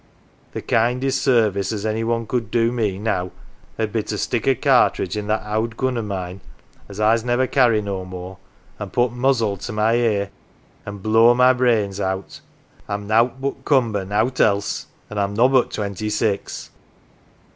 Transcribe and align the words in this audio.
The 0.53 0.63
kindest 0.63 1.21
service 1.21 1.71
as 1.71 1.85
any 1.85 2.03
one 2.03 2.25
could 2.25 2.49
do 2.49 2.71
me 2.71 2.97
now 2.97 3.29
'ud 3.77 3.93
be 3.93 4.01
to 4.01 4.17
stick 4.17 4.47
a 4.47 4.55
cartridge 4.55 5.15
i' 5.15 5.21
that 5.21 5.43
owd 5.43 5.77
gun 5.77 5.95
o' 5.95 6.01
mine, 6.01 6.41
as 6.89 6.99
I's 6.99 7.23
never 7.23 7.45
carry 7.45 7.83
no 7.83 8.03
more, 8.03 8.39
an' 8.79 8.89
put 8.89 9.11
muzzle 9.11 9.57
t' 9.57 9.71
my 9.71 9.93
ear 9.93 10.31
an' 10.87 10.97
blow 10.97 11.35
my 11.35 11.53
brains 11.53 11.99
out. 11.99 12.41
I'm 12.89 13.05
nowt 13.05 13.39
but 13.39 13.63
cumber, 13.63 14.03
nowt 14.03 14.39
else; 14.39 14.87
an' 15.11 15.19
I'm 15.19 15.35
nobbut 15.35 15.69
twenty 15.69 16.09
six 16.09 16.71